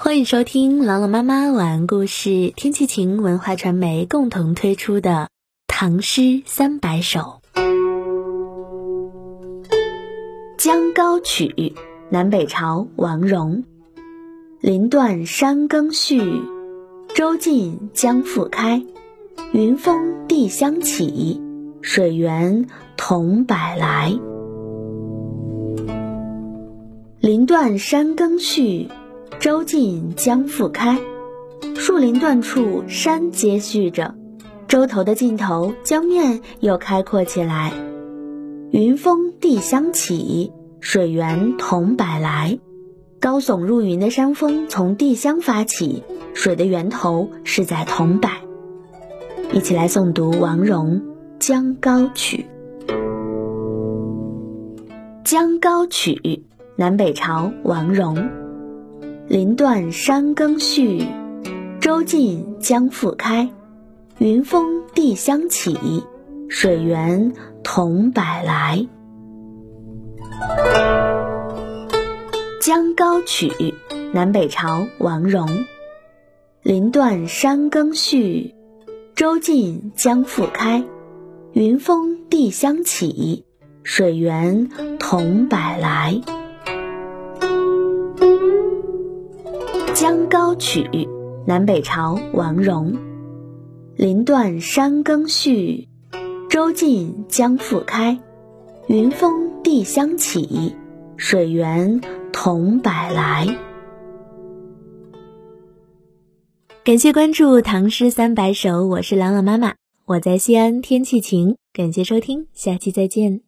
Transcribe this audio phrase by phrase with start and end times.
[0.00, 5.10] 欢迎收听朗朗妈妈晚安故事，天气晴文化传媒共同推出的
[5.66, 7.40] 《唐诗三百首》。
[10.56, 11.46] 《江高曲》
[12.10, 13.64] 南北朝王戎。
[14.60, 16.22] 林断山更续，
[17.12, 18.80] 舟尽江复开。
[19.50, 21.42] 云峰地相起，
[21.82, 22.64] 水源
[22.96, 24.16] 同百来。
[27.18, 28.86] 林断山更续。
[29.40, 30.98] 舟尽江复开，
[31.76, 34.14] 树林断处，山接续着；
[34.66, 37.72] 洲头的尽头，江面又开阔起来。
[38.72, 42.58] 云峰地相起，水源同百来。
[43.20, 46.02] 高耸入云的山峰从地乡发起，
[46.34, 48.28] 水的源头是在桐柏。
[49.52, 50.96] 一起来诵读王戎
[51.38, 52.46] 《江高曲》。
[55.22, 56.20] 《江高曲》，
[56.74, 58.47] 南北朝王戎。
[59.28, 61.06] 林断山更续，
[61.82, 63.50] 舟尽江复开。
[64.16, 66.02] 云峰地相起，
[66.48, 68.86] 水源同百来。
[72.66, 73.48] 《江高曲》
[74.14, 75.46] 南北朝王戎。
[76.62, 78.54] 林断山更续，
[79.14, 80.82] 舟尽江复开。
[81.52, 83.44] 云峰地相起，
[83.82, 86.18] 水源同百来。
[90.00, 90.82] 《江高曲》
[91.44, 92.96] 南北朝王戎。
[93.96, 95.88] 林断山更续，
[96.48, 98.16] 舟尽江复开。
[98.86, 100.72] 云峰地相起，
[101.16, 102.00] 水源
[102.32, 103.58] 同百来。
[106.84, 109.74] 感谢关注《唐诗三百首》，我是朗朗妈妈，
[110.04, 111.56] 我在西安，天气晴。
[111.72, 113.47] 感谢收听，下期再见。